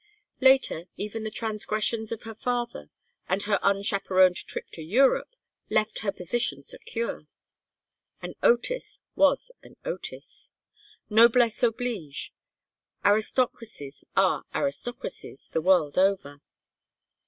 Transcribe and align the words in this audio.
Later, 0.39 0.85
even 0.97 1.23
the 1.23 1.29
transgressions 1.29 2.11
of 2.11 2.23
her 2.23 2.33
father, 2.33 2.89
and 3.29 3.43
her 3.43 3.59
unchaperoned 3.61 4.35
trip 4.35 4.65
to 4.71 4.81
Europe, 4.81 5.35
left 5.69 5.99
her 5.99 6.11
position 6.11 6.63
secure. 6.63 7.27
An 8.19 8.33
Otis 8.41 8.99
was 9.15 9.51
an 9.61 9.75
Otis. 9.85 10.53
Noblesse 11.07 11.61
oblige. 11.61 12.33
Aristocracies 13.05 14.03
are 14.17 14.43
aristocracies 14.55 15.49
the 15.49 15.61
world 15.61 15.99
over. 15.99 16.41